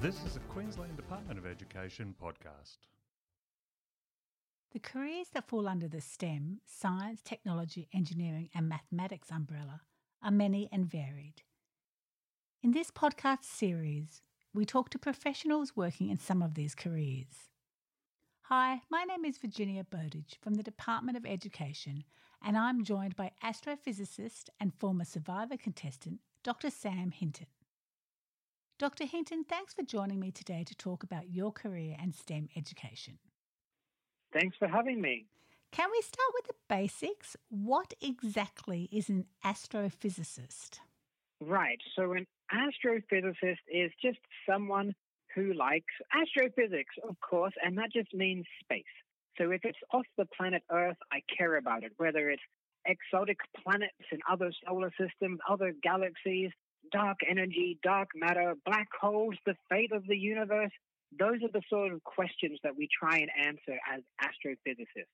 This 0.00 0.24
is 0.24 0.36
a 0.36 0.40
Queensland 0.48 0.96
Department 0.96 1.38
of 1.38 1.44
Education 1.44 2.14
podcast. 2.18 2.78
The 4.72 4.78
careers 4.78 5.26
that 5.34 5.46
fall 5.46 5.68
under 5.68 5.88
the 5.88 6.00
STEM, 6.00 6.60
science, 6.64 7.20
technology, 7.22 7.86
engineering, 7.92 8.48
and 8.54 8.66
mathematics 8.66 9.30
umbrella 9.30 9.82
are 10.22 10.30
many 10.30 10.70
and 10.72 10.86
varied. 10.90 11.42
In 12.62 12.70
this 12.70 12.90
podcast 12.90 13.44
series, 13.44 14.22
we 14.54 14.64
talk 14.64 14.88
to 14.88 14.98
professionals 14.98 15.76
working 15.76 16.08
in 16.08 16.18
some 16.18 16.40
of 16.40 16.54
these 16.54 16.74
careers. 16.74 17.50
Hi, 18.44 18.80
my 18.88 19.04
name 19.04 19.26
is 19.26 19.36
Virginia 19.36 19.84
Bowditch 19.84 20.38
from 20.40 20.54
the 20.54 20.62
Department 20.62 21.18
of 21.18 21.26
Education, 21.26 22.04
and 22.42 22.56
I'm 22.56 22.84
joined 22.84 23.16
by 23.16 23.32
astrophysicist 23.44 24.48
and 24.58 24.72
former 24.72 25.04
survivor 25.04 25.58
contestant 25.58 26.20
Dr. 26.42 26.70
Sam 26.70 27.10
Hinton. 27.10 27.48
Dr. 28.80 29.04
Hinton, 29.04 29.44
thanks 29.44 29.74
for 29.74 29.82
joining 29.82 30.18
me 30.18 30.30
today 30.30 30.64
to 30.64 30.74
talk 30.74 31.02
about 31.02 31.28
your 31.28 31.52
career 31.52 31.96
and 32.00 32.14
STEM 32.14 32.48
education. 32.56 33.18
Thanks 34.32 34.56
for 34.56 34.68
having 34.68 35.02
me. 35.02 35.26
Can 35.70 35.90
we 35.92 36.00
start 36.00 36.30
with 36.32 36.46
the 36.46 36.54
basics? 36.66 37.36
What 37.50 37.92
exactly 38.00 38.88
is 38.90 39.10
an 39.10 39.26
astrophysicist? 39.44 40.78
Right. 41.42 41.78
So, 41.94 42.14
an 42.14 42.26
astrophysicist 42.50 43.58
is 43.70 43.92
just 44.00 44.20
someone 44.48 44.94
who 45.34 45.52
likes 45.52 45.92
astrophysics, 46.14 46.94
of 47.06 47.16
course, 47.20 47.52
and 47.62 47.76
that 47.76 47.92
just 47.92 48.14
means 48.14 48.46
space. 48.64 48.84
So, 49.36 49.50
if 49.50 49.60
it's 49.62 49.78
off 49.92 50.06
the 50.16 50.24
planet 50.34 50.62
Earth, 50.72 50.96
I 51.12 51.20
care 51.36 51.58
about 51.58 51.84
it, 51.84 51.92
whether 51.98 52.30
it's 52.30 52.42
exotic 52.86 53.40
planets 53.62 53.92
in 54.10 54.20
other 54.26 54.50
solar 54.66 54.90
systems, 54.98 55.38
other 55.46 55.74
galaxies, 55.82 56.50
dark 56.92 57.18
energy, 57.28 57.78
dark 57.82 58.10
matter, 58.14 58.54
black 58.64 58.88
holes, 59.00 59.34
the 59.46 59.54
fate 59.68 59.92
of 59.92 60.06
the 60.06 60.16
universe. 60.16 60.72
Those 61.18 61.42
are 61.42 61.52
the 61.52 61.62
sort 61.68 61.92
of 61.92 62.02
questions 62.04 62.58
that 62.62 62.76
we 62.76 62.88
try 62.88 63.18
and 63.18 63.30
answer 63.38 63.78
as 63.92 64.02
astrophysicists. 64.22 65.06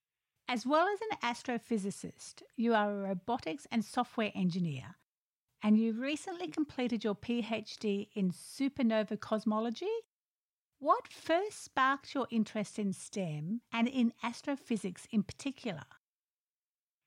As 0.48 0.64
well 0.64 0.86
as 0.86 1.00
an 1.10 1.18
astrophysicist, 1.34 2.42
you 2.56 2.74
are 2.74 2.90
a 2.92 3.08
robotics 3.08 3.66
and 3.72 3.84
software 3.84 4.30
engineer, 4.34 4.96
and 5.62 5.76
you 5.76 5.92
recently 5.92 6.48
completed 6.48 7.02
your 7.02 7.16
PhD 7.16 8.08
in 8.14 8.30
supernova 8.30 9.18
cosmology. 9.18 9.86
What 10.78 11.08
first 11.08 11.64
sparked 11.64 12.14
your 12.14 12.28
interest 12.30 12.78
in 12.78 12.92
STEM 12.92 13.62
and 13.72 13.88
in 13.88 14.12
astrophysics 14.22 15.08
in 15.10 15.22
particular? 15.22 15.84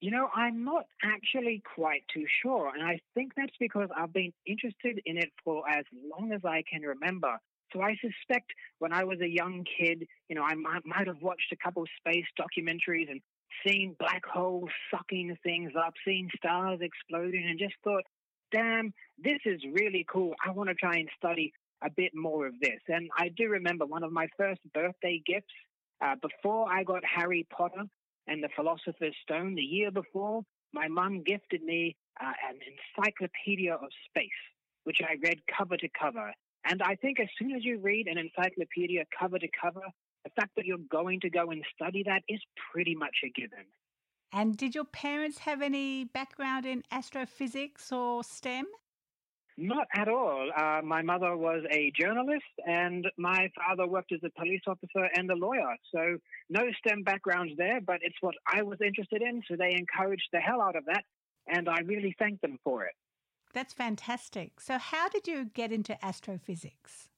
You 0.02 0.12
know, 0.12 0.30
I'm 0.34 0.64
not 0.64 0.86
actually 1.04 1.62
quite 1.76 2.04
too 2.14 2.26
sure. 2.42 2.72
And 2.74 2.84
I 2.84 3.00
think 3.16 3.34
that's 3.36 3.56
because 3.60 3.90
I've 3.96 4.14
been 4.14 4.32
interested 4.48 5.02
in 5.06 5.18
it 5.18 5.30
for 5.44 5.64
as 5.70 5.84
long 5.94 6.32
as 6.32 6.42
I 6.46 6.64
can 6.72 6.82
remember. 6.84 7.38
So 7.74 7.82
I 7.82 7.96
suspect 7.96 8.52
when 8.80 8.94
I 8.94 9.04
was 9.04 9.20
a 9.22 9.28
young 9.28 9.66
kid, 9.78 10.08
you 10.30 10.36
know, 10.36 10.44
I 10.44 10.56
might, 10.56 10.86
might 10.86 11.08
have 11.08 11.22
watched 11.22 11.52
a 11.52 11.58
couple 11.58 11.84
space 11.98 12.26
documentaries 12.40 13.12
and 13.12 13.22
seen 13.66 13.96
black 14.00 14.26
holes 14.26 14.70
sucking 14.90 15.38
things 15.44 15.74
up, 15.78 15.94
seen 16.06 16.30
stars 16.36 16.80
exploding, 16.82 17.46
and 17.48 17.60
just 17.60 17.76
thought, 17.84 18.04
damn, 18.52 18.94
this 19.22 19.40
is 19.46 19.62
really 19.74 20.06
cool. 20.12 20.34
I 20.46 20.52
want 20.52 20.70
to 20.70 20.76
try 20.76 20.96
and 20.96 21.10
study 21.18 21.52
a 21.84 21.90
bit 21.90 22.12
more 22.16 22.48
of 22.48 22.54
this. 22.62 22.80
And 22.88 23.10
I 23.18 23.30
do 23.30 23.50
remember 23.50 23.86
one 23.86 24.04
of 24.04 24.12
my 24.12 24.28
first 24.38 24.62
birthday 24.74 25.22
gifts 25.26 25.54
uh, 26.02 26.16
before 26.22 26.72
I 26.72 26.84
got 26.84 27.04
Harry 27.06 27.46
Potter 27.56 27.84
and 28.30 28.44
the 28.44 28.50
Philosopher's 28.56 29.16
Stone 29.24 29.56
the 29.56 29.62
year 29.62 29.92
before, 29.92 30.44
my 30.72 30.88
mum 30.88 31.24
gifted 31.26 31.64
me 31.64 31.96
uh, 32.22 32.32
an 32.50 32.60
encyclopedia 32.72 33.74
of 33.74 33.90
space, 34.08 34.30
which 34.84 35.00
I 35.02 35.16
read 35.24 35.40
cover 35.58 35.78
to 35.78 35.90
cover. 36.00 36.32
And 36.66 36.82
I 36.84 36.96
think 36.96 37.20
as 37.20 37.28
soon 37.40 37.52
as 37.52 37.66
you 37.66 37.80
read 37.80 38.08
an 38.08 38.18
encyclopedia 38.18 39.06
cover 39.18 39.40
to 39.40 39.48
cover, 39.60 39.82
the 40.24 40.30
fact 40.36 40.52
that 40.58 40.66
you're 40.66 40.78
going 40.92 41.20
to 41.22 41.30
go 41.30 41.50
and 41.50 41.64
study 41.76 42.04
that 42.06 42.22
is 42.28 42.40
pretty 42.72 42.94
much 42.96 43.18
a 43.26 43.30
given. 43.30 43.66
And 44.32 44.56
did 44.56 44.76
your 44.76 44.86
parents 44.86 45.40
have 45.40 45.62
any 45.62 46.04
background 46.04 46.66
in 46.66 46.84
astrophysics 46.92 47.92
or 47.92 48.24
STEM? 48.24 48.66
Not 49.62 49.88
at 49.94 50.08
all. 50.08 50.50
Uh, 50.56 50.80
my 50.86 51.02
mother 51.02 51.36
was 51.36 51.66
a 51.70 51.92
journalist, 52.00 52.46
and 52.66 53.06
my 53.18 53.52
father 53.54 53.86
worked 53.86 54.14
as 54.14 54.22
a 54.24 54.30
police 54.40 54.62
officer 54.66 55.10
and 55.14 55.30
a 55.30 55.36
lawyer. 55.36 55.76
So, 55.94 56.18
no 56.50 56.62
STEM 56.78 57.04
backgrounds 57.04 57.52
there, 57.58 57.82
but 57.82 57.98
it's 58.02 58.16
what 58.22 58.36
I 58.48 58.62
was 58.62 58.80
interested 58.80 59.22
in. 59.22 59.44
So, 59.50 59.58
they 59.58 59.74
encouraged 59.74 60.30
the 60.32 60.40
hell 60.40 60.62
out 60.62 60.78
of 60.78 60.86
that, 60.86 61.04
and 61.46 61.68
I 61.68 61.80
really 61.82 62.16
thank 62.18 62.40
them 62.40 62.58
for 62.64 62.86
it. 62.86 62.94
That's 63.54 63.74
fantastic. 63.74 64.62
So, 64.62 64.78
how 64.78 65.10
did 65.10 65.28
you 65.28 65.50
get 65.54 65.74
into 65.74 65.94
astrophysics? 66.06 67.10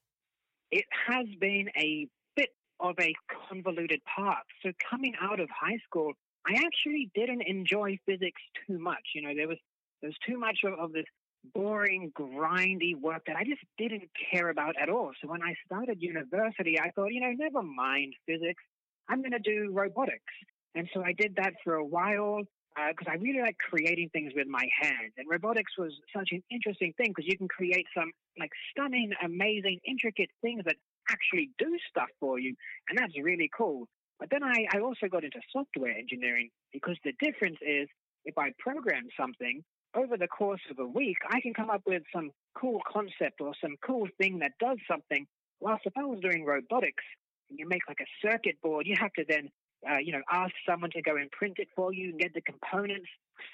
It 0.72 0.86
has 1.08 1.28
been 1.40 1.70
a 1.78 2.08
bit 2.36 2.50
of 2.80 2.96
a 3.00 3.14
convoluted 3.50 4.02
path. 4.04 4.46
So, 4.64 4.72
coming 4.90 5.14
out 5.22 5.40
of 5.40 5.48
high 5.52 5.78
school, 5.86 6.14
I 6.48 6.54
actually 6.66 7.12
didn't 7.14 7.44
enjoy 7.44 8.00
physics 8.08 8.42
too 8.66 8.80
much. 8.80 9.10
You 9.14 9.22
know, 9.22 9.36
there 9.36 9.48
was 9.48 9.60
there 10.02 10.10
was 10.10 10.18
too 10.28 10.40
much 10.40 10.62
of, 10.64 10.74
of 10.80 10.92
this 10.92 11.06
boring, 11.54 12.12
grindy 12.18 12.96
work 13.00 13.24
that 13.28 13.36
I 13.36 13.44
just 13.44 13.62
didn't 13.78 14.10
care 14.32 14.50
about 14.50 14.76
at 14.82 14.90
all. 14.90 15.12
So 15.22 15.30
when 15.30 15.42
I 15.42 15.54
started 15.66 16.02
university, 16.02 16.80
I 16.80 16.92
thought, 16.92 17.08
you 17.12 17.22
know, 17.22 17.32
never 17.38 17.64
mind 17.64 18.14
physics. 18.26 18.64
I'm 19.10 19.22
going 19.22 19.32
to 19.32 19.40
do 19.40 19.72
robotics. 19.72 20.34
And 20.76 20.88
so 20.94 21.04
I 21.04 21.14
did 21.14 21.36
that 21.36 21.54
for 21.64 21.76
a 21.76 21.86
while 21.86 22.42
because 22.76 23.08
uh, 23.08 23.12
I 23.12 23.16
really 23.16 23.42
like 23.42 23.58
creating 23.58 24.10
things 24.14 24.32
with 24.36 24.48
my 24.48 24.66
hands. 24.82 25.14
And 25.18 25.28
robotics 25.30 25.74
was 25.78 25.92
such 26.16 26.30
an 26.32 26.42
interesting 26.50 26.94
thing 26.98 27.08
because 27.10 27.28
you 27.28 27.38
can 27.38 27.50
create 27.50 27.86
some 27.96 28.12
like 28.40 28.52
stunning, 28.72 29.12
amazing, 29.24 29.80
intricate 29.86 30.30
things 30.42 30.64
that 30.66 30.76
actually 31.10 31.50
do 31.58 31.78
stuff 31.90 32.08
for 32.20 32.40
you. 32.40 32.56
And 32.90 32.98
that's 32.98 33.14
really 33.22 33.50
cool. 33.56 33.88
But 34.20 34.30
then 34.30 34.44
I, 34.44 34.66
I 34.74 34.80
also 34.80 35.08
got 35.12 35.24
into 35.24 35.40
software 35.52 35.92
engineering 35.92 36.50
because 36.72 36.96
the 37.04 37.14
difference 37.20 37.58
is 37.62 37.90
if 38.24 38.38
I 38.38 38.52
program 38.60 39.08
something, 39.20 39.64
over 39.96 40.18
the 40.18 40.28
course 40.28 40.62
of 40.70 40.80
a 40.80 40.86
week, 40.86 41.18
I 41.30 41.42
can 41.42 41.54
come 41.54 41.70
up 41.70 41.82
with 41.86 42.04
some 42.14 42.32
cool 42.56 42.82
concept 42.92 43.42
or 43.42 43.54
some 43.62 43.76
cool 43.86 44.08
thing 44.18 44.40
that 44.40 44.54
does 44.60 44.78
something. 44.90 45.28
I 45.66 46.04
was 46.04 46.20
doing 46.22 46.44
robotics, 46.46 47.04
and 47.50 47.60
you 47.60 47.68
make 47.68 47.82
like 47.88 48.00
a 48.02 48.28
circuit 48.28 48.60
board, 48.62 48.88
you 48.88 48.96
have 49.00 49.14
to 49.14 49.26
then, 49.28 49.50
uh, 49.90 49.98
you 49.98 50.12
know, 50.12 50.22
ask 50.32 50.54
someone 50.68 50.90
to 50.92 51.02
go 51.02 51.18
and 51.18 51.30
print 51.32 51.56
it 51.58 51.68
for 51.76 51.94
you 51.94 52.10
and 52.10 52.20
get 52.20 52.34
the 52.34 52.42
components, 52.42 53.08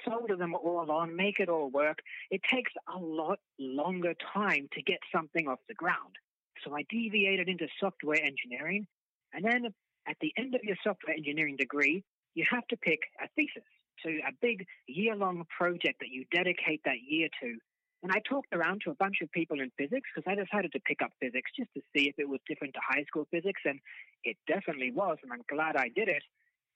solder 0.06 0.36
them 0.36 0.56
all 0.56 0.90
on, 0.92 1.16
make 1.16 1.40
it 1.40 1.50
all 1.50 1.70
work. 1.70 2.00
It 2.32 2.42
takes 2.50 2.72
a 2.94 2.98
lot 2.98 3.40
longer 3.60 4.14
time 4.34 4.70
to 4.74 4.82
get 4.82 5.00
something 5.14 5.48
off 5.48 5.60
the 5.68 5.74
ground. 5.74 6.16
So 6.64 6.76
I 6.76 6.84
deviated 6.90 7.50
into 7.50 7.68
software 7.80 8.22
engineering. 8.24 8.88
And 9.34 9.44
then 9.44 9.74
at 10.08 10.18
the 10.22 10.32
end 10.38 10.56
of 10.56 10.64
your 10.64 10.78
software 10.84 11.16
engineering 11.16 11.58
degree, 11.58 12.04
you 12.36 12.46
have 12.50 12.68
to 12.68 12.78
pick 12.78 13.00
a 13.22 13.28
thesis 13.36 13.64
to 14.06 14.10
a 14.28 14.32
big 14.42 14.66
year 14.88 15.16
long 15.16 15.44
project 15.58 16.00
that 16.00 16.10
you 16.10 16.26
dedicate 16.32 16.82
that 16.86 16.98
year 17.08 17.28
to. 17.42 17.58
And 18.04 18.12
I 18.12 18.22
talked 18.30 18.54
around 18.54 18.82
to 18.86 18.92
a 18.92 18.96
bunch 18.96 19.18
of 19.22 19.32
people 19.32 19.60
in 19.60 19.72
physics 19.78 20.08
because 20.14 20.30
I 20.32 20.36
decided 20.36 20.72
to 20.74 20.80
pick 20.82 21.02
up 21.02 21.12
physics 21.20 21.52
just 21.58 21.74
to 21.74 21.82
see 21.96 22.08
if 22.08 22.16
it 22.20 22.30
was 22.30 22.40
different 22.48 22.76
to 22.76 22.80
high 22.88 23.04
school 23.08 23.28
physics, 23.32 23.62
and 23.66 23.80
it 24.24 24.38
definitely 24.48 24.92
was, 24.92 25.18
and 25.24 25.34
I'm 25.34 25.42
glad 25.50 25.76
I 25.76 25.90
did 25.96 26.08
it. 26.08 26.24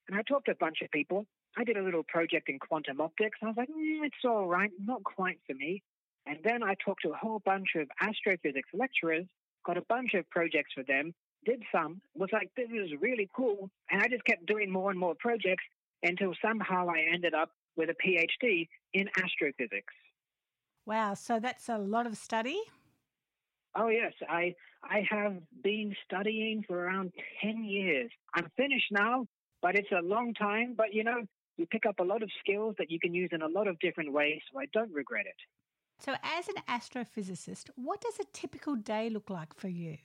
And 0.08 0.18
I 0.18 0.24
talked 0.24 0.48
to 0.48 0.54
a 0.54 0.60
bunch 0.60 0.82
of 0.82 0.90
people. 0.92 1.26
I 1.58 1.64
did 1.64 1.78
a 1.78 1.84
little 1.84 2.04
project 2.08 2.50
in 2.50 2.58
quantum 2.60 3.02
optics, 3.02 3.38
I 3.44 3.48
was 3.48 3.56
like, 3.58 3.70
mm, 3.70 4.06
it's 4.06 4.26
all 4.26 4.48
right, 4.48 4.72
not 4.80 5.04
quite 5.04 5.40
for 5.46 5.54
me. 5.54 5.84
And 6.26 6.38
then 6.44 6.64
I 6.64 6.76
talked 6.84 7.04
to 7.04 7.12
a 7.12 7.18
whole 7.18 7.42
bunch 7.46 7.70
of 7.76 7.88
astrophysics 8.02 8.70
lecturers, 8.74 9.26
got 9.66 9.78
a 9.78 9.84
bunch 9.90 10.14
of 10.14 10.30
projects 10.30 10.72
for 10.74 10.84
them, 10.84 11.14
did 11.46 11.62
some, 11.74 12.02
was 12.16 12.30
like, 12.32 12.50
this 12.56 12.70
is 12.70 12.92
really 13.00 13.30
cool. 13.36 13.70
And 13.90 14.02
I 14.02 14.08
just 14.08 14.24
kept 14.26 14.46
doing 14.46 14.72
more 14.72 14.92
and 14.92 15.00
more 15.00 15.16
projects 15.20 15.64
until 16.04 16.34
somehow 16.42 16.90
I 16.90 17.06
ended 17.14 17.34
up 17.34 17.52
with 17.76 17.90
a 17.90 17.96
PhD 18.06 18.68
in 18.94 19.08
astrophysics. 19.18 19.94
Wow, 20.86 21.14
so 21.14 21.40
that's 21.40 21.70
a 21.70 21.78
lot 21.78 22.08
of 22.08 22.18
study? 22.18 22.60
Oh 23.76 23.88
yes, 23.88 24.14
I 24.28 24.56
I 24.84 25.06
have 25.10 25.38
been 25.64 25.96
studying 26.06 26.64
for 26.68 26.86
around 26.86 27.12
10 27.44 27.64
years. 27.64 28.10
I'm 28.34 28.50
finished 28.58 28.92
now, 28.92 29.28
but 29.62 29.76
it's 29.76 29.92
a 29.92 30.02
long 30.02 30.34
time, 30.34 30.74
but 30.76 30.94
you 30.94 31.04
know, 31.04 31.22
you 31.58 31.66
pick 31.68 31.86
up 31.86 32.00
a 32.00 32.04
lot 32.04 32.24
of 32.24 32.30
skills 32.40 32.76
that 32.80 32.90
you 32.90 33.00
can 33.00 33.14
use 33.14 33.30
in 33.32 33.42
a 33.42 33.48
lot 33.48 33.68
of 33.68 33.80
different 33.80 34.12
ways, 34.12 34.42
so 34.52 34.60
I 34.60 34.66
don't 34.74 34.92
regret 34.92 35.26
it. 35.28 35.36
So 36.00 36.16
as 36.24 36.48
an 36.48 36.56
astrophysicist, 36.68 37.70
what 37.76 38.02
does 38.02 38.20
a 38.20 38.26
typical 38.34 38.76
day 38.76 39.10
look 39.10 39.30
like 39.30 39.54
for 39.56 39.68
you? 39.68 39.98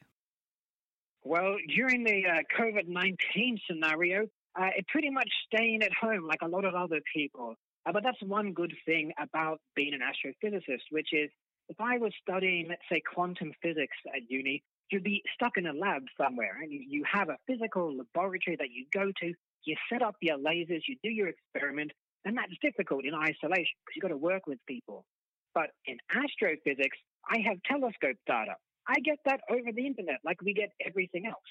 Well, 1.24 1.56
during 1.74 2.04
the 2.04 2.22
uh, 2.26 2.42
COVID 2.60 2.86
19 2.86 3.58
scenario, 3.66 4.26
uh, 4.58 4.70
pretty 4.88 5.10
much 5.10 5.28
staying 5.52 5.82
at 5.82 5.92
home 6.00 6.26
like 6.26 6.42
a 6.42 6.48
lot 6.48 6.64
of 6.64 6.74
other 6.74 7.00
people. 7.14 7.54
Uh, 7.86 7.92
but 7.92 8.02
that's 8.02 8.20
one 8.22 8.52
good 8.52 8.74
thing 8.84 9.12
about 9.20 9.60
being 9.74 9.92
an 9.94 10.00
astrophysicist, 10.00 10.82
which 10.90 11.08
is 11.12 11.30
if 11.68 11.80
I 11.80 11.98
was 11.98 12.12
studying, 12.22 12.66
let's 12.68 12.82
say, 12.90 13.00
quantum 13.14 13.52
physics 13.62 13.96
at 14.14 14.22
uni, 14.28 14.62
you'd 14.90 15.04
be 15.04 15.22
stuck 15.34 15.52
in 15.56 15.66
a 15.66 15.72
lab 15.72 16.02
somewhere, 16.20 16.58
and 16.62 16.72
you, 16.72 16.80
you 16.88 17.04
have 17.12 17.28
a 17.28 17.36
physical 17.46 17.96
laboratory 17.96 18.56
that 18.56 18.70
you 18.70 18.86
go 18.92 19.10
to, 19.20 19.32
you 19.64 19.76
set 19.92 20.02
up 20.02 20.14
your 20.20 20.38
lasers, 20.38 20.82
you 20.88 20.96
do 21.02 21.10
your 21.10 21.28
experiment, 21.28 21.92
and 22.24 22.36
that's 22.36 22.52
difficult 22.62 23.04
in 23.04 23.14
isolation 23.14 23.76
because 23.82 23.94
you've 23.96 24.02
got 24.02 24.08
to 24.08 24.16
work 24.16 24.46
with 24.46 24.58
people. 24.66 25.04
But 25.54 25.70
in 25.86 25.96
astrophysics, 26.10 26.98
I 27.28 27.38
have 27.48 27.58
telescope 27.64 28.16
data. 28.26 28.54
I 28.88 29.00
get 29.00 29.18
that 29.24 29.40
over 29.50 29.72
the 29.74 29.86
internet 29.86 30.20
like 30.24 30.40
we 30.42 30.54
get 30.54 30.70
everything 30.86 31.26
else. 31.26 31.50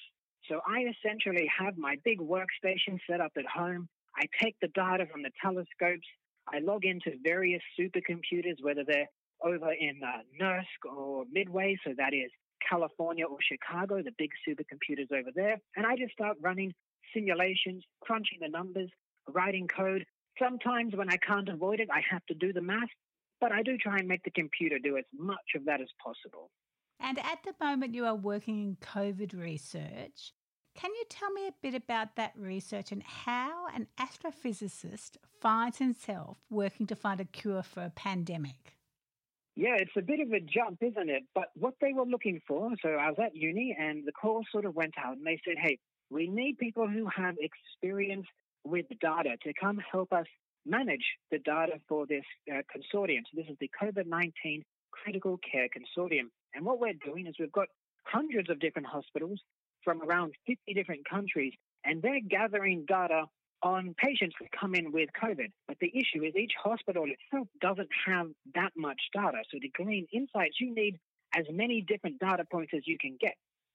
So 0.49 0.61
I 0.67 0.85
essentially 0.93 1.49
have 1.57 1.77
my 1.77 1.95
big 2.03 2.19
workstation 2.19 2.99
set 3.09 3.21
up 3.21 3.31
at 3.37 3.45
home. 3.45 3.87
I 4.15 4.25
take 4.41 4.55
the 4.61 4.67
data 4.69 5.05
from 5.11 5.23
the 5.23 5.31
telescopes. 5.41 6.07
I 6.47 6.59
log 6.59 6.85
into 6.85 7.11
various 7.23 7.61
supercomputers, 7.79 8.61
whether 8.61 8.83
they're 8.83 9.09
over 9.43 9.71
in 9.73 10.01
uh, 10.03 10.21
NERSC 10.41 10.95
or 10.95 11.25
Midway, 11.31 11.77
so 11.85 11.93
that 11.97 12.13
is 12.13 12.31
California 12.67 13.25
or 13.25 13.37
Chicago, 13.41 14.01
the 14.01 14.13
big 14.17 14.31
supercomputers 14.47 15.11
over 15.11 15.29
there. 15.35 15.59
And 15.75 15.85
I 15.85 15.95
just 15.95 16.13
start 16.13 16.37
running 16.41 16.73
simulations, 17.13 17.83
crunching 18.01 18.39
the 18.41 18.49
numbers, 18.49 18.89
writing 19.29 19.67
code. 19.67 20.05
Sometimes 20.39 20.95
when 20.95 21.09
I 21.09 21.17
can't 21.17 21.49
avoid 21.49 21.79
it, 21.79 21.89
I 21.91 22.01
have 22.09 22.25
to 22.27 22.33
do 22.33 22.53
the 22.53 22.61
math, 22.61 22.89
but 23.41 23.51
I 23.51 23.63
do 23.63 23.77
try 23.77 23.97
and 23.97 24.07
make 24.07 24.23
the 24.23 24.31
computer 24.31 24.79
do 24.79 24.97
as 24.97 25.05
much 25.17 25.55
of 25.55 25.65
that 25.65 25.81
as 25.81 25.89
possible. 26.03 26.49
And 26.99 27.19
at 27.19 27.43
the 27.43 27.53
moment, 27.63 27.93
you 27.93 28.05
are 28.05 28.15
working 28.15 28.61
in 28.61 28.77
COVID 28.77 29.39
research. 29.39 30.33
Can 30.75 30.91
you 30.91 31.03
tell 31.09 31.31
me 31.31 31.47
a 31.47 31.53
bit 31.61 31.73
about 31.73 32.15
that 32.15 32.33
research 32.37 32.91
and 32.91 33.01
how 33.03 33.67
an 33.73 33.87
astrophysicist 33.97 35.17
finds 35.41 35.77
himself 35.77 36.37
working 36.49 36.85
to 36.87 36.95
find 36.95 37.21
a 37.21 37.25
cure 37.25 37.63
for 37.63 37.83
a 37.83 37.89
pandemic? 37.89 38.75
Yeah, 39.55 39.75
it's 39.77 39.95
a 39.95 40.01
bit 40.01 40.19
of 40.19 40.33
a 40.33 40.41
jump, 40.41 40.79
isn't 40.81 41.09
it? 41.09 41.23
But 41.33 41.45
what 41.55 41.75
they 41.79 41.93
were 41.93 42.05
looking 42.05 42.41
for, 42.45 42.71
so 42.81 42.89
I 42.89 43.09
was 43.09 43.19
at 43.23 43.35
uni 43.35 43.75
and 43.79 44.05
the 44.05 44.11
call 44.11 44.43
sort 44.51 44.65
of 44.65 44.75
went 44.75 44.95
out 44.97 45.15
and 45.15 45.25
they 45.25 45.39
said, 45.45 45.55
hey, 45.57 45.79
we 46.09 46.27
need 46.27 46.57
people 46.57 46.87
who 46.89 47.07
have 47.15 47.35
experience 47.39 48.27
with 48.65 48.85
data 48.99 49.37
to 49.43 49.53
come 49.53 49.79
help 49.91 50.11
us 50.11 50.25
manage 50.65 51.05
the 51.31 51.39
data 51.39 51.79
for 51.87 52.05
this 52.05 52.25
uh, 52.51 52.61
consortium. 52.75 53.21
So 53.31 53.35
this 53.35 53.45
is 53.49 53.55
the 53.61 53.69
COVID 53.81 54.07
19 54.07 54.63
Critical 54.91 55.39
Care 55.39 55.67
Consortium. 55.69 56.29
And 56.55 56.65
what 56.65 56.79
we're 56.79 56.93
doing 56.93 57.27
is 57.27 57.35
we've 57.39 57.51
got 57.51 57.67
hundreds 58.05 58.49
of 58.49 58.59
different 58.59 58.87
hospitals 58.87 59.39
from 59.83 60.01
around 60.01 60.33
50 60.47 60.73
different 60.73 61.07
countries, 61.07 61.53
and 61.83 62.01
they're 62.01 62.21
gathering 62.27 62.85
data 62.87 63.25
on 63.61 63.95
patients 63.97 64.35
that 64.39 64.49
come 64.59 64.75
in 64.75 64.91
with 64.91 65.09
COVID. 65.21 65.51
But 65.67 65.77
the 65.79 65.91
issue 65.93 66.23
is 66.23 66.35
each 66.35 66.53
hospital 66.61 67.05
itself 67.05 67.47
doesn't 67.61 67.89
have 68.07 68.27
that 68.53 68.71
much 68.75 68.99
data. 69.13 69.39
So 69.51 69.59
to 69.59 69.67
glean 69.69 70.07
insights, 70.13 70.55
you 70.59 70.73
need 70.73 70.97
as 71.35 71.45
many 71.51 71.81
different 71.81 72.19
data 72.19 72.43
points 72.49 72.71
as 72.75 72.83
you 72.85 72.97
can 72.99 73.17
get. 73.19 73.33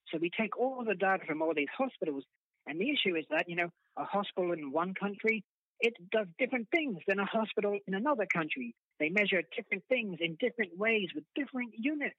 So 0.09 0.19
we 0.21 0.31
take 0.31 0.59
all 0.59 0.85
the 0.85 0.95
data 0.95 1.25
from 1.27 1.43
all 1.43 1.53
these 1.55 1.69
hospitals, 1.77 2.25
and 2.67 2.81
the 2.81 2.91
issue 2.91 3.17
is 3.17 3.25
that, 3.31 3.49
you 3.49 3.57
know, 3.57 3.69
a 3.97 4.05
hospital 4.05 4.53
in 4.53 4.73
one 4.73 4.95
country, 4.95 5.45
it 5.81 5.95
does 6.11 6.27
different 6.39 6.69
things 6.71 6.99
than 7.07 7.19
a 7.19 7.25
hospital 7.25 7.79
in 7.87 7.95
another 7.95 8.27
country. 8.33 8.75
They 8.99 9.09
measure 9.09 9.43
different 9.57 9.85
things 9.89 10.19
in 10.21 10.37
different 10.39 10.77
ways 10.77 11.09
with 11.15 11.25
different 11.35 11.73
units. 11.79 12.17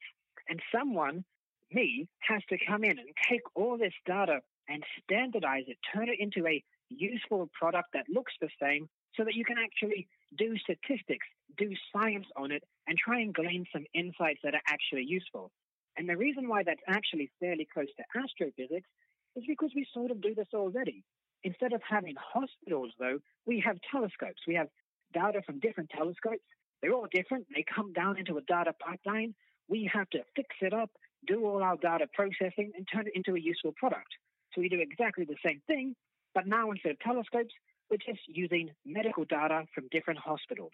And 0.49 0.59
someone, 0.73 1.23
me, 1.71 2.07
has 2.19 2.41
to 2.49 2.57
come 2.67 2.83
in 2.83 2.99
and 2.99 3.09
take 3.29 3.41
all 3.55 3.77
this 3.77 3.93
data 4.05 4.39
and 4.67 4.83
standardize 5.03 5.65
it, 5.67 5.77
turn 5.93 6.09
it 6.09 6.19
into 6.19 6.47
a 6.47 6.63
useful 6.89 7.49
product 7.57 7.89
that 7.93 8.05
looks 8.09 8.33
the 8.41 8.49
same 8.61 8.89
so 9.15 9.23
that 9.23 9.35
you 9.35 9.45
can 9.45 9.57
actually 9.57 10.07
do 10.37 10.57
statistics, 10.57 11.27
do 11.57 11.71
science 11.93 12.27
on 12.37 12.51
it, 12.51 12.63
and 12.87 12.97
try 12.97 13.19
and 13.19 13.33
glean 13.33 13.65
some 13.73 13.85
insights 13.93 14.39
that 14.43 14.55
are 14.55 14.61
actually 14.67 15.03
useful. 15.03 15.51
And 15.97 16.07
the 16.07 16.17
reason 16.17 16.47
why 16.47 16.63
that's 16.63 16.81
actually 16.87 17.29
fairly 17.39 17.67
close 17.73 17.87
to 17.97 18.19
astrophysics 18.19 18.87
is 19.35 19.43
because 19.47 19.71
we 19.75 19.85
sort 19.93 20.11
of 20.11 20.21
do 20.21 20.33
this 20.35 20.47
already. 20.53 21.03
Instead 21.43 21.73
of 21.73 21.81
having 21.87 22.15
hospitals, 22.17 22.91
though, 22.99 23.19
we 23.45 23.59
have 23.65 23.77
telescopes. 23.91 24.41
We 24.47 24.55
have 24.55 24.67
data 25.13 25.41
from 25.45 25.59
different 25.59 25.89
telescopes. 25.89 26.43
They're 26.81 26.93
all 26.93 27.07
different. 27.11 27.47
They 27.53 27.63
come 27.63 27.93
down 27.93 28.17
into 28.17 28.37
a 28.37 28.41
data 28.41 28.73
pipeline. 28.79 29.33
We 29.67 29.89
have 29.93 30.09
to 30.11 30.19
fix 30.35 30.49
it 30.61 30.73
up, 30.73 30.91
do 31.27 31.45
all 31.45 31.63
our 31.63 31.77
data 31.77 32.07
processing, 32.13 32.71
and 32.75 32.87
turn 32.91 33.07
it 33.07 33.13
into 33.15 33.35
a 33.35 33.39
useful 33.39 33.73
product. 33.77 34.09
So 34.53 34.61
we 34.61 34.69
do 34.69 34.79
exactly 34.79 35.25
the 35.25 35.37
same 35.45 35.61
thing, 35.67 35.95
but 36.33 36.47
now 36.47 36.71
instead 36.71 36.91
of 36.93 36.99
telescopes, 36.99 37.53
we're 37.89 37.97
just 37.97 38.21
using 38.27 38.71
medical 38.85 39.25
data 39.25 39.65
from 39.73 39.87
different 39.91 40.19
hospitals. 40.19 40.71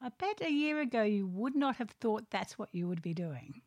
I 0.00 0.10
bet 0.18 0.40
a 0.42 0.50
year 0.50 0.80
ago 0.80 1.02
you 1.02 1.26
would 1.26 1.56
not 1.56 1.76
have 1.76 1.90
thought 1.90 2.30
that's 2.30 2.58
what 2.58 2.68
you 2.72 2.88
would 2.88 3.02
be 3.02 3.14
doing. 3.14 3.62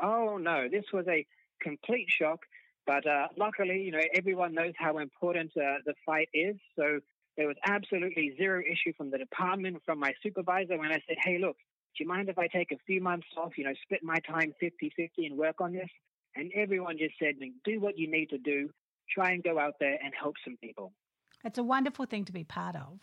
Oh 0.00 0.36
no, 0.36 0.68
this 0.70 0.84
was 0.92 1.06
a 1.08 1.26
complete 1.60 2.08
shock. 2.10 2.40
But 2.86 3.06
uh, 3.06 3.28
luckily, 3.36 3.82
you 3.82 3.92
know, 3.92 4.00
everyone 4.14 4.54
knows 4.54 4.72
how 4.78 4.96
important 4.96 5.50
uh, 5.56 5.84
the 5.84 5.92
fight 6.06 6.28
is. 6.32 6.56
So 6.74 7.00
there 7.36 7.46
was 7.46 7.56
absolutely 7.66 8.34
zero 8.38 8.62
issue 8.62 8.94
from 8.96 9.10
the 9.10 9.18
department, 9.18 9.82
from 9.84 10.00
my 10.00 10.14
supervisor 10.22 10.78
when 10.78 10.90
I 10.90 11.02
said, 11.06 11.18
hey, 11.22 11.38
look, 11.38 11.56
do 11.96 12.04
you 12.04 12.08
mind 12.08 12.28
if 12.28 12.38
I 12.38 12.46
take 12.46 12.72
a 12.72 12.78
few 12.86 13.00
months 13.00 13.26
off, 13.36 13.52
you 13.56 13.64
know, 13.64 13.72
split 13.82 14.02
my 14.02 14.18
time 14.28 14.52
50 14.60 14.92
50 14.96 15.26
and 15.26 15.36
work 15.36 15.60
on 15.60 15.72
this? 15.72 15.88
And 16.36 16.52
everyone 16.54 16.98
just 16.98 17.14
said, 17.18 17.34
do 17.64 17.80
what 17.80 17.98
you 17.98 18.10
need 18.10 18.30
to 18.30 18.38
do, 18.38 18.70
try 19.12 19.32
and 19.32 19.42
go 19.42 19.58
out 19.58 19.74
there 19.80 19.98
and 20.02 20.12
help 20.18 20.34
some 20.44 20.56
people. 20.62 20.92
It's 21.44 21.58
a 21.58 21.62
wonderful 21.62 22.04
thing 22.06 22.24
to 22.26 22.32
be 22.32 22.44
part 22.44 22.76
of. 22.76 23.00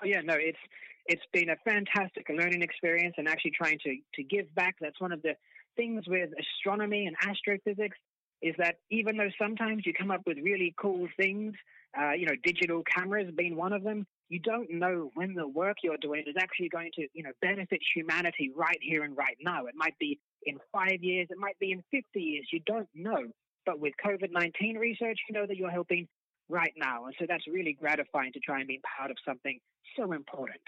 Oh 0.00 0.06
yeah, 0.06 0.20
no, 0.20 0.34
it's 0.34 0.58
it's 1.06 1.22
been 1.32 1.50
a 1.50 1.56
fantastic 1.64 2.28
learning 2.28 2.62
experience 2.62 3.14
and 3.18 3.28
actually 3.28 3.52
trying 3.52 3.78
to 3.84 3.96
to 4.14 4.22
give 4.22 4.54
back. 4.54 4.76
That's 4.80 5.00
one 5.00 5.12
of 5.12 5.22
the 5.22 5.34
things 5.76 6.04
with 6.06 6.30
astronomy 6.38 7.06
and 7.06 7.16
astrophysics 7.28 7.98
is 8.42 8.54
that 8.58 8.76
even 8.90 9.16
though 9.16 9.30
sometimes 9.40 9.86
you 9.86 9.92
come 9.94 10.10
up 10.10 10.22
with 10.26 10.36
really 10.38 10.74
cool 10.76 11.08
things, 11.16 11.54
uh, 11.98 12.12
you 12.12 12.26
know, 12.26 12.34
digital 12.42 12.82
cameras 12.82 13.32
being 13.36 13.56
one 13.56 13.72
of 13.72 13.84
them, 13.84 14.06
you 14.32 14.38
don't 14.38 14.70
know 14.70 15.10
when 15.12 15.34
the 15.34 15.46
work 15.46 15.76
you're 15.82 15.98
doing 15.98 16.24
is 16.26 16.36
actually 16.40 16.70
going 16.70 16.90
to, 16.94 17.06
you 17.12 17.22
know, 17.22 17.32
benefit 17.42 17.80
humanity 17.94 18.50
right 18.56 18.78
here 18.80 19.04
and 19.04 19.14
right 19.14 19.36
now. 19.42 19.66
It 19.66 19.74
might 19.76 19.98
be 19.98 20.18
in 20.46 20.56
five 20.72 21.02
years, 21.02 21.28
it 21.30 21.36
might 21.36 21.58
be 21.58 21.70
in 21.70 21.84
50 21.90 22.18
years, 22.18 22.48
you 22.50 22.60
don't 22.64 22.88
know. 22.94 23.26
But 23.66 23.78
with 23.78 23.92
COVID 24.02 24.30
19 24.32 24.78
research, 24.78 25.18
you 25.28 25.34
know 25.34 25.46
that 25.46 25.58
you're 25.58 25.70
helping 25.70 26.08
right 26.48 26.72
now. 26.78 27.04
And 27.04 27.14
so 27.18 27.26
that's 27.28 27.46
really 27.46 27.76
gratifying 27.78 28.32
to 28.32 28.40
try 28.40 28.60
and 28.60 28.66
be 28.66 28.80
part 28.96 29.10
of 29.10 29.18
something 29.22 29.60
so 29.98 30.12
important. 30.12 30.62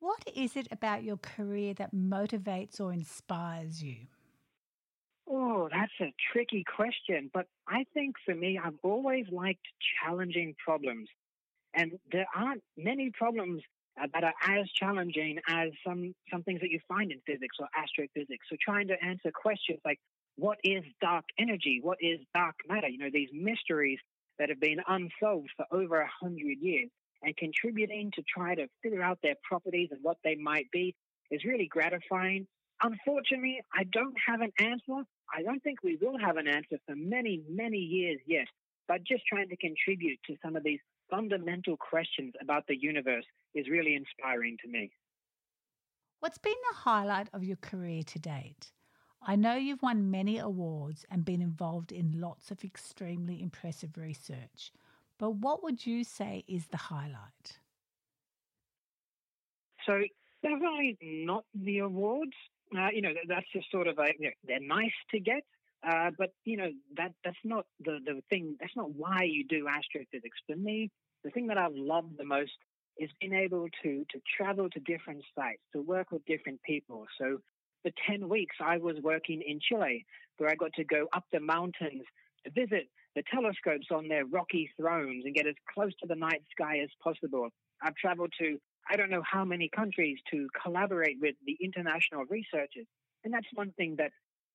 What 0.00 0.24
is 0.34 0.56
it 0.56 0.66
about 0.72 1.04
your 1.04 1.18
career 1.18 1.72
that 1.74 1.94
motivates 1.94 2.80
or 2.80 2.92
inspires 2.92 3.80
you? 3.80 4.08
Oh, 5.28 5.68
that's 5.70 5.92
a 6.00 6.12
tricky 6.32 6.64
question. 6.64 7.30
But 7.32 7.46
I 7.68 7.84
think 7.94 8.16
for 8.24 8.34
me, 8.34 8.58
I've 8.62 8.78
always 8.82 9.26
liked 9.30 9.66
challenging 10.02 10.56
problems. 10.64 11.08
And 11.74 11.92
there 12.10 12.26
aren't 12.34 12.62
many 12.76 13.10
problems 13.10 13.62
that 13.96 14.24
are 14.24 14.34
as 14.48 14.66
challenging 14.70 15.38
as 15.48 15.70
some, 15.86 16.14
some 16.30 16.42
things 16.42 16.60
that 16.60 16.70
you 16.70 16.80
find 16.88 17.12
in 17.12 17.20
physics 17.26 17.56
or 17.58 17.68
astrophysics. 17.76 18.46
So 18.48 18.56
trying 18.60 18.88
to 18.88 19.04
answer 19.04 19.30
questions 19.30 19.78
like, 19.84 19.98
what 20.36 20.58
is 20.64 20.82
dark 21.00 21.24
energy? 21.38 21.80
What 21.82 21.98
is 22.00 22.18
dark 22.34 22.54
matter? 22.68 22.88
You 22.88 22.98
know, 22.98 23.10
these 23.12 23.28
mysteries 23.32 23.98
that 24.38 24.48
have 24.48 24.60
been 24.60 24.80
unsolved 24.88 25.50
for 25.56 25.66
over 25.70 26.00
a 26.00 26.08
hundred 26.20 26.58
years 26.60 26.88
and 27.22 27.36
contributing 27.36 28.10
to 28.14 28.22
try 28.22 28.54
to 28.54 28.66
figure 28.82 29.02
out 29.02 29.18
their 29.22 29.34
properties 29.42 29.88
and 29.90 30.00
what 30.02 30.16
they 30.24 30.36
might 30.36 30.70
be 30.72 30.94
is 31.30 31.44
really 31.44 31.66
gratifying. 31.66 32.46
Unfortunately, 32.82 33.60
I 33.74 33.84
don't 33.84 34.16
have 34.26 34.40
an 34.40 34.52
answer. 34.58 35.04
I 35.32 35.42
don't 35.42 35.62
think 35.62 35.82
we 35.82 35.98
will 36.00 36.18
have 36.18 36.38
an 36.38 36.48
answer 36.48 36.78
for 36.86 36.96
many, 36.96 37.42
many 37.48 37.78
years 37.78 38.18
yet. 38.26 38.46
But 38.88 39.04
just 39.04 39.22
trying 39.26 39.50
to 39.50 39.56
contribute 39.56 40.18
to 40.26 40.36
some 40.42 40.56
of 40.56 40.64
these 40.64 40.80
fundamental 41.10 41.76
questions 41.76 42.34
about 42.40 42.66
the 42.66 42.76
universe 42.80 43.24
is 43.54 43.68
really 43.68 43.94
inspiring 43.94 44.56
to 44.62 44.68
me. 44.70 44.90
What's 46.20 46.38
been 46.38 46.52
the 46.70 46.76
highlight 46.78 47.28
of 47.32 47.44
your 47.44 47.56
career 47.56 48.02
to 48.02 48.18
date? 48.18 48.72
I 49.22 49.36
know 49.36 49.54
you've 49.54 49.82
won 49.82 50.10
many 50.10 50.38
awards 50.38 51.04
and 51.10 51.24
been 51.24 51.42
involved 51.42 51.92
in 51.92 52.20
lots 52.20 52.50
of 52.50 52.64
extremely 52.64 53.42
impressive 53.42 53.96
research, 53.96 54.72
but 55.18 55.32
what 55.32 55.62
would 55.62 55.86
you 55.86 56.04
say 56.04 56.44
is 56.48 56.68
the 56.68 56.76
highlight? 56.76 57.58
So, 59.86 60.00
definitely 60.42 60.96
not 61.02 61.44
the 61.54 61.80
awards. 61.80 62.32
Uh, 62.76 62.88
you 62.92 63.02
know, 63.02 63.12
that's 63.28 63.46
just 63.52 63.70
sort 63.70 63.88
of 63.88 63.98
a, 63.98 64.06
you 64.18 64.26
know, 64.26 64.34
they're 64.46 64.60
nice 64.60 64.92
to 65.10 65.20
get, 65.20 65.42
uh, 65.86 66.10
but 66.18 66.32
you 66.44 66.56
know 66.56 66.70
that 66.96 67.12
that's 67.24 67.36
not 67.44 67.66
the 67.84 67.98
the 68.04 68.22
thing. 68.30 68.56
That's 68.60 68.76
not 68.76 68.94
why 68.94 69.22
you 69.24 69.44
do 69.46 69.66
astrophysics. 69.68 70.38
For 70.46 70.56
me, 70.56 70.90
the 71.24 71.30
thing 71.30 71.46
that 71.48 71.58
I've 71.58 71.74
loved 71.74 72.18
the 72.18 72.24
most 72.24 72.52
is 72.98 73.10
being 73.20 73.34
able 73.34 73.68
to 73.82 74.04
to 74.10 74.20
travel 74.36 74.68
to 74.70 74.80
different 74.80 75.22
sites, 75.34 75.62
to 75.74 75.82
work 75.82 76.10
with 76.10 76.24
different 76.26 76.60
people. 76.62 77.06
So 77.18 77.38
for 77.82 77.90
ten 78.06 78.28
weeks, 78.28 78.56
I 78.60 78.76
was 78.78 78.96
working 79.02 79.42
in 79.46 79.60
Chile, 79.60 80.04
where 80.38 80.50
I 80.50 80.54
got 80.54 80.72
to 80.74 80.84
go 80.84 81.06
up 81.12 81.24
the 81.32 81.40
mountains 81.40 82.04
to 82.44 82.50
visit 82.50 82.88
the 83.16 83.22
telescopes 83.32 83.86
on 83.90 84.08
their 84.08 84.24
rocky 84.26 84.70
thrones 84.76 85.24
and 85.24 85.34
get 85.34 85.46
as 85.46 85.54
close 85.74 85.92
to 86.00 86.06
the 86.06 86.14
night 86.14 86.42
sky 86.52 86.78
as 86.82 86.90
possible. 87.02 87.48
I've 87.82 87.96
traveled 87.96 88.32
to 88.38 88.58
I 88.90 88.96
don't 88.96 89.10
know 89.10 89.22
how 89.30 89.44
many 89.44 89.68
countries 89.74 90.18
to 90.32 90.48
collaborate 90.62 91.18
with 91.20 91.36
the 91.46 91.56
international 91.62 92.24
researchers. 92.28 92.86
And 93.24 93.32
that's 93.32 93.46
one 93.54 93.72
thing 93.72 93.96
that 93.98 94.10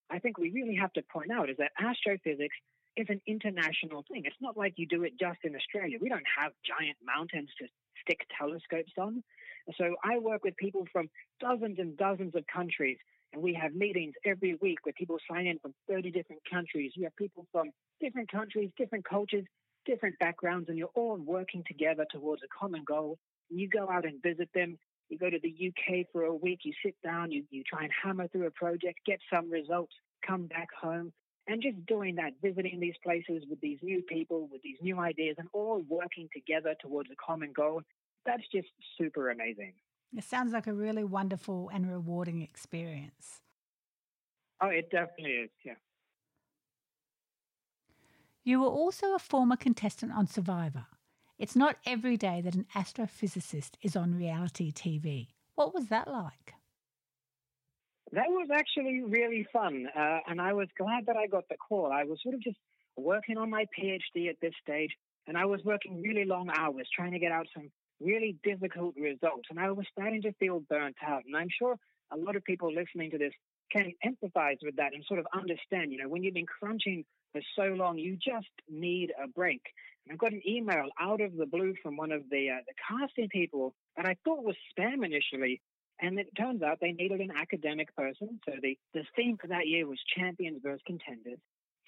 I 0.10 0.20
think 0.20 0.38
we 0.38 0.52
really 0.52 0.76
have 0.76 0.94
to 0.94 1.02
point 1.02 1.32
out 1.32 1.50
is 1.50 1.58
that 1.58 1.72
astrophysics 1.80 2.56
is 2.96 3.08
an 3.10 3.22
international 3.28 4.06
thing. 4.10 4.24
It's 4.26 4.36
not 4.40 4.56
like 4.56 4.74
you 4.78 4.88
do 4.88 5.04
it 5.04 5.14
just 5.20 5.40
in 5.44 5.56
Australia. 5.56 5.98
We 6.00 6.10
don't 6.10 6.24
have 6.38 6.54
giant 6.66 6.98
mountains 7.06 7.50
to 7.60 7.68
stick 8.02 8.20
telescopes 8.38 8.94
on. 8.98 9.24
So 9.78 9.96
I 10.04 10.20
work 10.20 10.44
with 10.44 10.56
people 10.58 10.86
from 10.94 11.10
dozens 11.40 11.80
and 11.80 11.98
dozens 11.98 12.36
of 12.36 12.46
countries, 12.48 12.98
and 13.34 13.42
we 13.42 13.54
have 13.54 13.74
meetings 13.74 14.14
every 14.26 14.58
week 14.62 14.80
where 14.84 14.94
people 14.94 15.18
sign 15.30 15.48
in 15.48 15.60
from 15.60 15.74
30 15.90 16.12
different 16.12 16.42
countries. 16.50 16.94
You 16.96 17.04
have 17.04 17.16
people 17.16 17.48
from 17.52 17.72
different 18.00 18.32
countries, 18.32 18.70
different 18.78 19.06
cultures, 19.06 19.44
different 19.86 20.18
backgrounds, 20.20 20.70
and 20.70 20.78
you're 20.78 20.90
all 20.96 21.18
working 21.18 21.64
together 21.68 22.06
towards 22.12 22.44
a 22.44 22.48
common 22.48 22.84
goal. 22.86 23.18
You 23.50 23.68
go 23.68 23.90
out 23.90 24.06
and 24.06 24.22
visit 24.22 24.50
them. 24.54 24.78
You 25.10 25.18
go 25.18 25.30
to 25.30 25.40
the 25.42 25.70
UK 25.70 26.08
for 26.12 26.24
a 26.24 26.34
week, 26.34 26.60
you 26.64 26.74
sit 26.84 26.96
down, 27.04 27.32
you, 27.32 27.44
you 27.52 27.64
try 27.64 27.84
and 27.84 27.92
hammer 28.04 28.28
through 28.28 28.48
a 28.48 28.52
project, 28.52 29.00
get 29.06 29.20
some 29.32 29.50
results, 29.50 29.94
come 30.26 30.48
back 30.48 30.70
home, 30.80 31.14
and 31.48 31.62
just 31.62 31.86
doing 31.86 32.16
that, 32.16 32.34
visiting 32.42 32.80
these 32.80 32.96
places 33.04 33.44
with 33.50 33.62
these 33.62 33.78
new 33.84 34.02
people, 34.02 34.48
with 34.52 34.62
these 34.64 34.78
new 34.82 35.00
ideas, 35.00 35.36
and 35.38 35.48
all 35.54 35.84
working 35.88 36.28
together 36.34 36.76
towards 36.82 37.10
a 37.12 37.16
common 37.24 37.54
goal, 37.54 37.82
that's 38.26 38.44
just 38.52 38.68
super 38.98 39.30
amazing. 39.30 39.74
It 40.16 40.24
sounds 40.24 40.54
like 40.54 40.66
a 40.66 40.74
really 40.74 41.04
wonderful 41.04 41.70
and 41.74 41.90
rewarding 41.90 42.42
experience. 42.42 43.42
Oh, 44.62 44.70
it 44.70 44.90
definitely 44.90 45.32
is, 45.32 45.50
yeah. 45.64 45.74
You 48.44 48.62
were 48.62 48.68
also 48.68 49.16
a 49.16 49.20
former 49.20 49.56
contestant 49.56 50.14
on 50.14 50.28
Survivor. 50.28 50.86
It's 51.38 51.56
not 51.56 51.76
every 51.86 52.16
day 52.16 52.40
that 52.42 52.56
an 52.56 52.66
astrophysicist 52.74 53.72
is 53.82 53.96
on 53.98 54.16
reality 54.16 54.72
TV. 54.72 55.28
What 55.56 55.74
was 55.74 55.88
that 55.88 56.08
like? 56.08 56.54
That 58.14 58.30
was 58.30 58.48
actually 58.54 59.02
really 59.02 59.46
fun, 59.52 59.88
uh, 59.98 60.20
and 60.28 60.40
I 60.40 60.54
was 60.54 60.68
glad 60.78 61.08
that 61.08 61.18
I 61.18 61.28
got 61.28 61.44
the 61.50 61.58
call. 61.58 61.92
I 61.92 62.06
was 62.06 62.20
sort 62.24 62.36
of 62.36 62.42
just 62.42 62.58
working 62.96 63.38
on 63.38 63.50
my 63.50 63.66
PhD 63.78 64.30
at 64.30 64.38
this 64.42 64.54
stage, 64.62 64.92
and 65.28 65.38
I 65.38 65.46
was 65.46 65.60
working 65.66 66.02
really 66.02 66.24
long 66.24 66.50
hours 66.56 66.88
trying 66.96 67.12
to 67.12 67.20
get 67.20 67.34
out 67.34 67.48
some 67.54 67.70
really 68.00 68.38
difficult 68.44 68.96
results, 68.96 69.48
and 69.50 69.60
I 69.60 69.72
was 69.72 69.86
starting 69.92 70.22
to 70.22 70.32
feel 70.34 70.62
burnt 70.70 70.96
out. 71.06 71.24
And 71.26 71.36
I'm 71.36 71.50
sure 71.50 71.76
a 72.14 72.18
lot 72.18 72.38
of 72.38 72.46
people 72.46 72.74
listening 72.74 73.12
to 73.12 73.18
this 73.18 73.34
can 73.72 73.92
empathize 74.06 74.60
with 74.62 74.76
that 74.78 74.94
and 74.94 75.04
sort 75.06 75.20
of 75.20 75.28
understand, 75.34 75.92
you 75.92 75.98
know, 75.98 76.08
when 76.08 76.24
you've 76.24 76.34
been 76.34 76.46
crunching 76.46 77.04
for 77.34 77.42
so 77.58 77.74
long, 77.74 77.98
you 77.98 78.16
just 78.16 78.48
need 78.70 79.12
a 79.22 79.28
break. 79.28 79.62
And 80.08 80.14
I 80.14 80.18
got 80.18 80.34
an 80.34 80.42
email 80.48 80.90
out 81.00 81.22
of 81.22 81.36
the 81.36 81.46
blue 81.46 81.74
from 81.82 81.98
one 81.98 82.12
of 82.12 82.24
the 82.30 82.50
uh, 82.50 82.62
the 82.68 82.74
casting 82.88 83.30
people 83.30 83.74
that 83.98 84.06
I 84.06 84.16
thought 84.24 84.44
was 84.44 84.56
spam 84.78 85.06
initially, 85.06 85.62
and 86.00 86.20
it 86.20 86.28
turns 86.38 86.62
out 86.62 86.80
they 86.80 86.92
needed 86.92 87.22
an 87.22 87.32
academic 87.36 87.96
person. 87.96 88.40
So 88.46 88.54
the, 88.62 88.78
the 88.94 89.04
theme 89.16 89.38
for 89.40 89.48
that 89.48 89.68
year 89.68 89.88
was 89.88 90.00
champions 90.16 90.62
versus 90.64 90.82
contenders. 90.86 91.40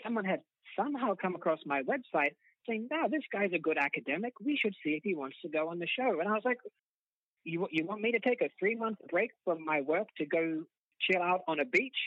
Someone 0.03 0.25
had 0.25 0.41
somehow 0.77 1.15
come 1.15 1.35
across 1.35 1.59
my 1.65 1.83
website 1.83 2.35
saying, 2.67 2.87
"Now 2.89 3.07
this 3.07 3.23
guy's 3.31 3.53
a 3.53 3.59
good 3.59 3.77
academic. 3.77 4.33
We 4.39 4.57
should 4.57 4.75
see 4.83 4.91
if 4.91 5.03
he 5.03 5.13
wants 5.13 5.37
to 5.43 5.49
go 5.49 5.69
on 5.69 5.79
the 5.79 5.87
show." 5.87 6.19
And 6.19 6.27
I 6.27 6.33
was 6.33 6.45
like, 6.45 6.59
"You 7.43 7.67
you 7.71 7.85
want 7.85 8.01
me 8.01 8.11
to 8.13 8.19
take 8.19 8.41
a 8.41 8.49
three 8.59 8.75
month 8.75 8.97
break 9.09 9.31
from 9.45 9.63
my 9.63 9.81
work 9.81 10.07
to 10.17 10.25
go 10.25 10.63
chill 10.99 11.21
out 11.21 11.41
on 11.47 11.59
a 11.59 11.65
beach 11.65 11.97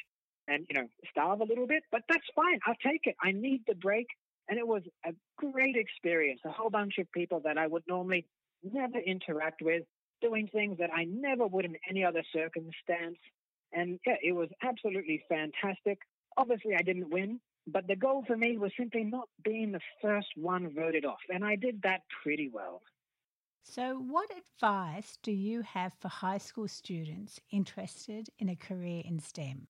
and 0.48 0.66
you 0.68 0.74
know 0.74 0.88
starve 1.10 1.40
a 1.40 1.44
little 1.44 1.66
bit, 1.66 1.84
but 1.92 2.02
that's 2.08 2.26
fine. 2.34 2.58
I'll 2.66 2.74
take 2.82 3.02
it. 3.04 3.16
I 3.22 3.32
need 3.32 3.62
the 3.66 3.74
break, 3.74 4.08
and 4.50 4.58
it 4.58 4.66
was 4.66 4.82
a 5.06 5.12
great 5.36 5.76
experience. 5.76 6.40
A 6.44 6.50
whole 6.50 6.70
bunch 6.70 6.98
of 6.98 7.10
people 7.12 7.40
that 7.44 7.56
I 7.56 7.68
would 7.68 7.84
normally 7.88 8.26
never 8.62 8.98
interact 8.98 9.62
with, 9.62 9.84
doing 10.20 10.48
things 10.48 10.76
that 10.78 10.90
I 10.92 11.04
never 11.04 11.46
would 11.46 11.64
in 11.64 11.76
any 11.88 12.04
other 12.04 12.22
circumstance, 12.32 13.16
and 13.72 14.00
yeah, 14.04 14.16
it 14.22 14.32
was 14.32 14.48
absolutely 14.62 15.22
fantastic. 15.28 16.00
Obviously, 16.36 16.74
I 16.74 16.82
didn't 16.82 17.10
win, 17.10 17.40
but 17.66 17.86
the 17.86 17.96
goal 17.96 18.24
for 18.26 18.36
me 18.36 18.58
was 18.58 18.72
simply 18.76 19.04
not 19.04 19.28
being 19.44 19.70
the 19.72 19.80
first 20.02 20.28
one 20.34 20.74
voted 20.74 21.04
off, 21.04 21.20
and 21.28 21.44
I 21.44 21.56
did 21.56 21.80
that 21.82 22.00
pretty 22.22 22.50
well. 22.52 22.82
So, 23.62 23.94
what 23.98 24.30
advice 24.30 25.16
do 25.22 25.30
you 25.30 25.62
have 25.62 25.92
for 26.00 26.08
high 26.08 26.38
school 26.38 26.66
students 26.66 27.38
interested 27.52 28.28
in 28.38 28.48
a 28.48 28.56
career 28.56 29.02
in 29.04 29.20
STEM? 29.20 29.68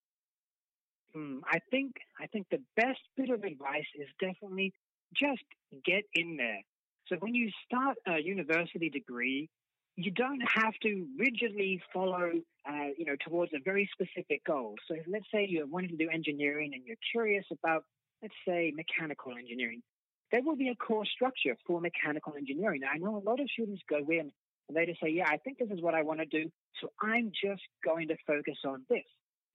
Hmm, 1.15 1.39
I 1.45 1.59
think 1.71 1.95
I 2.21 2.27
think 2.27 2.47
the 2.51 2.63
best 2.77 3.01
bit 3.17 3.31
of 3.31 3.43
advice 3.43 3.87
is 3.99 4.09
definitely 4.21 4.73
just 5.15 5.43
get 5.85 6.05
in 6.15 6.37
there. 6.37 6.61
So 7.09 7.17
when 7.17 7.35
you 7.35 7.51
start 7.67 7.97
a 8.07 8.21
university 8.21 8.89
degree, 8.91 9.49
you 9.97 10.11
don't 10.11 10.41
have 10.41 10.75
to 10.83 11.07
rigidly 11.19 11.83
follow, 11.93 12.31
uh, 12.69 12.87
you 12.97 13.05
know, 13.05 13.17
towards 13.27 13.53
a 13.53 13.59
very 13.65 13.91
specific 13.93 14.45
goal. 14.45 14.77
So 14.87 14.95
let's 15.09 15.27
say 15.33 15.47
you're 15.49 15.67
wanting 15.67 15.91
to 15.91 15.97
do 15.97 16.09
engineering 16.09 16.73
and 16.75 16.85
you're 16.87 16.97
curious 17.11 17.45
about, 17.51 17.85
let's 18.23 18.35
say, 18.47 18.73
mechanical 18.75 19.33
engineering. 19.37 19.83
There 20.31 20.43
will 20.43 20.57
be 20.57 20.69
a 20.69 20.77
core 20.77 21.05
structure 21.05 21.57
for 21.67 21.81
mechanical 21.81 22.35
engineering. 22.39 22.83
Now, 22.83 22.91
I 22.95 22.99
know 22.99 23.17
a 23.17 23.25
lot 23.29 23.41
of 23.41 23.51
students 23.51 23.83
go 23.91 23.99
in 23.99 24.31
and 24.69 24.77
they 24.77 24.87
just 24.87 25.01
say, 25.01 25.09
yeah, 25.09 25.27
I 25.29 25.39
think 25.39 25.59
this 25.59 25.71
is 25.71 25.83
what 25.83 25.95
I 25.95 26.03
want 26.03 26.21
to 26.21 26.27
do. 26.27 26.49
So 26.81 26.93
I'm 27.03 27.33
just 27.33 27.63
going 27.85 28.09
to 28.09 28.17
focus 28.27 28.59
on 28.65 28.85
this. 28.89 29.05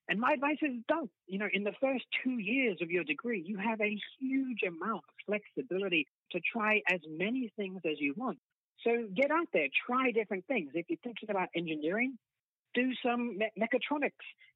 And 0.07 0.19
my 0.19 0.33
advice 0.33 0.57
is 0.61 0.73
don't. 0.87 1.09
You 1.27 1.39
know, 1.39 1.49
in 1.51 1.63
the 1.63 1.73
first 1.81 2.05
two 2.23 2.37
years 2.37 2.77
of 2.81 2.91
your 2.91 3.03
degree, 3.03 3.43
you 3.45 3.57
have 3.57 3.81
a 3.81 3.97
huge 4.19 4.61
amount 4.67 5.03
of 5.09 5.15
flexibility 5.25 6.07
to 6.31 6.39
try 6.39 6.81
as 6.89 6.99
many 7.09 7.51
things 7.55 7.81
as 7.85 7.99
you 7.99 8.13
want. 8.15 8.37
So 8.83 9.07
get 9.15 9.31
out 9.31 9.47
there, 9.53 9.67
try 9.87 10.11
different 10.11 10.45
things. 10.45 10.71
If 10.73 10.85
you're 10.89 10.99
thinking 11.03 11.31
about 11.31 11.49
engineering, 11.55 12.17
do 12.75 12.91
some 13.03 13.37
me- 13.37 13.51
mechatronics, 13.59 14.11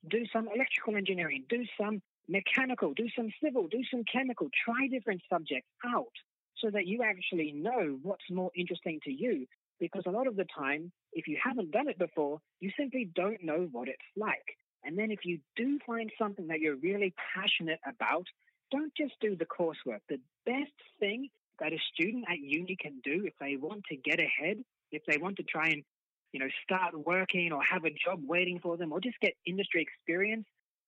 do 0.09 0.25
some 0.31 0.47
electrical 0.53 0.95
engineering, 0.95 1.45
do 1.49 1.65
some 1.79 2.01
mechanical, 2.27 2.93
do 2.93 3.07
some 3.15 3.29
civil, 3.43 3.67
do 3.67 3.81
some 3.89 4.03
chemical. 4.11 4.49
Try 4.65 4.87
different 4.87 5.21
subjects 5.31 5.69
out 5.85 6.13
so 6.57 6.69
that 6.69 6.85
you 6.85 7.01
actually 7.03 7.53
know 7.53 7.97
what's 8.03 8.29
more 8.29 8.51
interesting 8.55 8.99
to 9.05 9.11
you. 9.11 9.47
Because 9.79 10.03
a 10.05 10.11
lot 10.11 10.27
of 10.27 10.35
the 10.35 10.45
time, 10.55 10.91
if 11.13 11.27
you 11.27 11.37
haven't 11.41 11.71
done 11.71 11.87
it 11.87 11.97
before, 11.97 12.39
you 12.59 12.69
simply 12.77 13.09
don't 13.15 13.41
know 13.43 13.67
what 13.71 13.87
it's 13.87 13.97
like. 14.17 14.45
And 14.83 14.97
then 14.97 15.11
if 15.11 15.25
you 15.25 15.39
do 15.55 15.79
find 15.85 16.11
something 16.17 16.47
that 16.47 16.59
you're 16.59 16.75
really 16.75 17.13
passionate 17.35 17.79
about, 17.85 18.25
don't 18.71 18.93
just 18.95 19.13
do 19.19 19.35
the 19.35 19.45
coursework. 19.45 19.99
The 20.07 20.19
best 20.45 20.71
thing 20.99 21.29
that 21.59 21.73
a 21.73 21.79
student 21.93 22.25
at 22.29 22.39
uni 22.39 22.77
can 22.79 23.01
do 23.03 23.25
if 23.25 23.33
they 23.39 23.57
want 23.57 23.83
to 23.89 23.95
get 23.95 24.19
ahead, 24.19 24.57
if 24.91 25.03
they 25.05 25.17
want 25.17 25.37
to 25.37 25.43
try 25.43 25.69
and, 25.69 25.83
you 26.31 26.39
know, 26.39 26.47
start 26.63 26.93
working 27.05 27.51
or 27.51 27.61
have 27.63 27.83
a 27.85 27.89
job 27.89 28.21
waiting 28.23 28.59
for 28.59 28.77
them 28.77 28.93
or 28.93 29.01
just 29.01 29.19
get 29.19 29.33
industry 29.45 29.81
experience, 29.81 30.45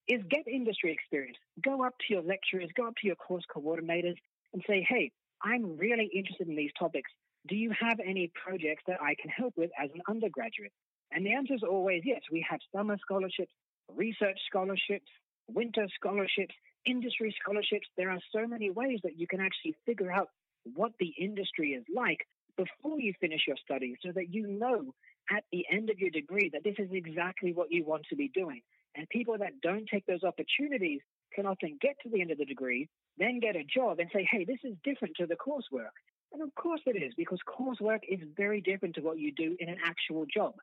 is 0.08 0.22
get 0.30 0.48
industry 0.48 0.92
experience. 0.92 1.38
Go 1.64 1.84
up 1.84 1.94
to 2.00 2.14
your 2.14 2.24
lecturers, 2.24 2.70
go 2.76 2.88
up 2.88 2.96
to 3.02 3.08
your 3.08 3.16
course 3.16 3.44
coordinators 3.54 4.16
and 4.54 4.64
say, 4.68 4.86
hey, 4.88 5.12
I'm 5.44 5.78
really 5.78 6.10
interested 6.14 6.48
in 6.48 6.56
these 6.56 6.72
topics. 6.78 7.12
Do 7.48 7.56
you 7.56 7.72
have 7.80 8.00
any 8.00 8.32
projects 8.34 8.84
that 8.88 9.02
I 9.02 9.16
can 9.20 9.30
help 9.30 9.54
with 9.58 9.72
as 9.82 9.90
an 9.94 10.02
undergraduate? 10.08 10.72
And 11.12 11.26
the 11.26 11.34
answer 11.34 11.56
is 11.56 11.64
always 11.64 12.04
yes. 12.06 12.22
We 12.32 12.46
have 12.50 12.60
summer 12.74 12.98
scholarships, 13.02 13.52
research 13.96 14.40
scholarships, 14.48 15.10
winter 15.48 15.88
scholarships, 15.96 16.56
industry 16.86 17.36
scholarships. 17.42 17.88
There 17.98 18.10
are 18.10 18.20
so 18.32 18.48
many 18.48 18.70
ways 18.70 19.00
that 19.04 19.18
you 19.18 19.28
can 19.28 19.40
actually 19.40 19.76
figure 19.86 20.12
out 20.12 20.30
what 20.76 20.92
the 21.00 21.14
industry 21.20 21.72
is 21.72 21.84
like 21.94 22.28
before 22.58 23.00
you 23.00 23.14
finish 23.20 23.42
your 23.48 23.58
studies 23.64 23.98
so 24.04 24.12
that 24.14 24.34
you 24.34 24.48
know 24.48 24.94
at 25.32 25.44
the 25.52 25.66
end 25.72 25.90
of 25.90 26.00
your 26.00 26.10
degree 26.10 26.50
that 26.54 26.64
this 26.64 26.76
is 26.78 26.90
exactly 26.92 27.54
what 27.54 27.72
you 27.72 27.86
want 27.86 28.06
to 28.10 28.16
be 28.16 28.30
doing. 28.30 28.62
And 28.96 29.08
people 29.10 29.38
that 29.38 29.62
don't 29.62 29.88
take 29.88 30.06
those 30.06 30.24
opportunities 30.24 31.00
can 31.34 31.46
often 31.46 31.78
get 31.82 31.96
to 32.04 32.10
the 32.10 32.22
end 32.22 32.32
of 32.32 32.38
the 32.38 32.46
degree, 32.46 32.90
then 33.18 33.40
get 33.40 33.56
a 33.56 33.64
job 33.64 34.00
and 34.00 34.10
say, 34.14 34.28
hey, 34.30 34.44
this 34.44 34.60
is 34.64 34.76
different 34.84 35.16
to 35.18 35.26
the 35.26 35.36
coursework. 35.36 35.96
And 36.34 36.42
of 36.42 36.54
course 36.56 36.82
it 36.86 37.02
is, 37.02 37.14
because 37.16 37.40
coursework 37.48 38.02
is 38.10 38.20
very 38.36 38.62
different 38.62 38.96
to 38.96 39.02
what 39.02 39.20
you 39.20 39.32
do 39.32 39.56
in 39.60 39.70
an 39.70 39.78
actual 39.86 40.26
job. 40.34 40.56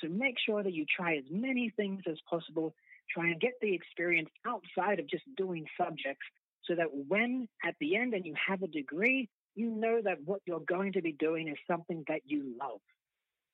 So 0.00 0.08
make 0.08 0.36
sure 0.44 0.62
that 0.62 0.72
you 0.72 0.84
try 0.84 1.16
as 1.16 1.24
many 1.30 1.72
things 1.76 2.02
as 2.10 2.18
possible. 2.28 2.74
Try 3.10 3.28
and 3.28 3.40
get 3.40 3.52
the 3.60 3.74
experience 3.74 4.30
outside 4.46 4.98
of 4.98 5.08
just 5.08 5.24
doing 5.36 5.66
subjects 5.78 6.26
so 6.66 6.74
that 6.74 6.88
when 7.08 7.48
at 7.64 7.74
the 7.80 7.96
end 7.96 8.14
and 8.14 8.24
you 8.24 8.34
have 8.48 8.62
a 8.62 8.66
degree, 8.66 9.28
you 9.54 9.70
know 9.70 10.00
that 10.02 10.18
what 10.24 10.40
you're 10.46 10.60
going 10.60 10.92
to 10.94 11.02
be 11.02 11.12
doing 11.12 11.48
is 11.48 11.56
something 11.70 12.04
that 12.08 12.20
you 12.24 12.54
love. 12.60 12.80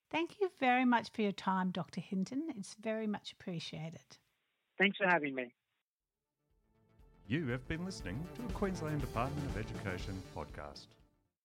Thank 0.09 0.41
you 0.41 0.51
very 0.59 0.85
much 0.85 1.11
for 1.13 1.21
your 1.21 1.31
time, 1.31 1.71
Dr. 1.71 2.01
Hinton. 2.01 2.43
It's 2.57 2.75
very 2.81 3.07
much 3.07 3.31
appreciated. 3.31 4.17
Thanks 4.77 4.97
for 4.97 5.07
having 5.07 5.35
me. 5.35 5.53
You 7.27 7.47
have 7.47 7.65
been 7.67 7.85
listening 7.85 8.19
to 8.35 8.41
a 8.41 8.51
Queensland 8.53 8.99
Department 8.99 9.45
of 9.45 9.57
Education 9.57 10.21
podcast. 10.35 10.87